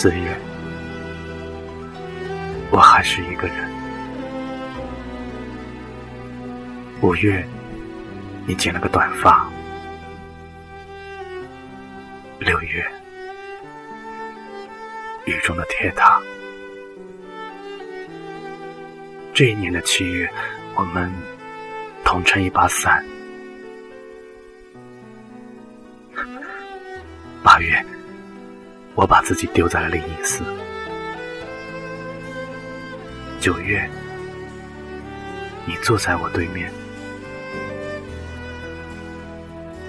[0.00, 0.32] 四月，
[2.70, 3.68] 我还是一个人。
[7.00, 7.44] 五月，
[8.46, 9.50] 你剪了个短发。
[12.38, 12.86] 六月，
[15.24, 16.22] 雨中的铁塔。
[19.34, 20.30] 这一年的七月，
[20.76, 21.12] 我们
[22.04, 23.04] 同撑一把伞。
[27.42, 27.84] 八月，
[28.98, 30.42] 我把自己丢在了灵隐寺。
[33.38, 33.88] 九月，
[35.64, 36.68] 你坐在我对面。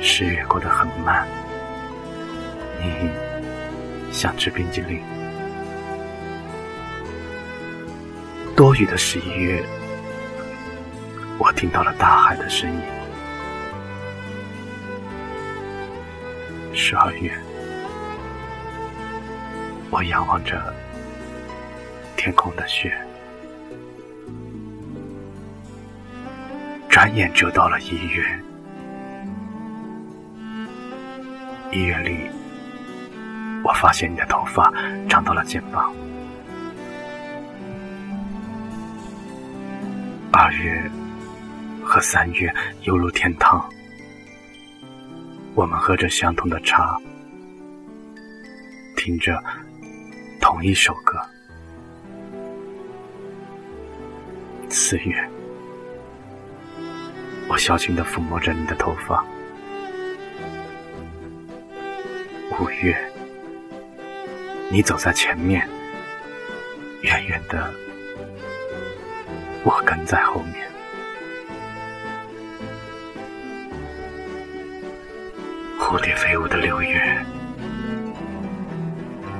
[0.00, 1.24] 十月过得很慢，
[2.80, 3.08] 你
[4.10, 5.00] 想吃冰激凌。
[8.56, 9.64] 多雨的十一月，
[11.38, 12.80] 我听到了大海的声音。
[16.74, 17.32] 十二月，
[19.90, 20.74] 我仰望着
[22.16, 22.96] 天空的雪。
[26.88, 28.24] 转眼就到了一月，
[31.70, 32.30] 一月里，
[33.62, 34.72] 我发现你的头发
[35.08, 35.94] 长到了肩膀。
[40.32, 40.90] 二月
[41.84, 43.68] 和三月犹如天堂，
[45.54, 46.98] 我们喝着相同的茶，
[48.96, 49.42] 听着
[50.56, 51.20] 同一首歌。
[54.70, 55.30] 四月。
[57.46, 59.22] 我小心的抚摸着你的头发。
[62.58, 62.96] 五月，
[64.70, 65.68] 你走在前面，
[67.02, 67.70] 远远的，
[69.62, 70.66] 我跟在后面。
[75.78, 77.22] 蝴蝶飞舞的六月，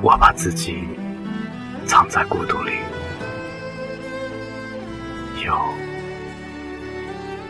[0.03, 0.87] 我把自己
[1.87, 2.73] 藏在孤独里。
[5.45, 5.57] 有。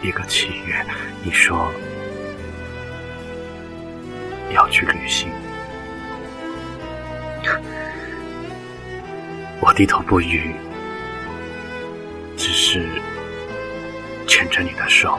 [0.03, 0.85] 一个七月，
[1.25, 1.73] 你说
[4.53, 5.33] 要去旅行，
[9.59, 10.55] 我低头不语，
[12.37, 12.87] 只是
[14.29, 15.19] 牵着你的手。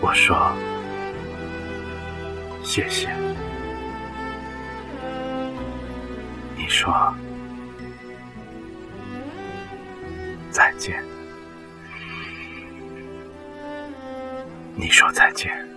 [0.00, 0.56] 我说
[2.62, 3.10] 谢谢，
[6.74, 7.14] 说。
[10.50, 11.04] 再见，
[14.74, 15.73] 你说再见。